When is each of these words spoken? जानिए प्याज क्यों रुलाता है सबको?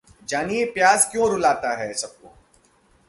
जानिए 0.27 0.65
प्याज 0.65 1.05
क्यों 1.05 1.29
रुलाता 1.29 1.75
है 1.75 1.93
सबको? 1.93 2.33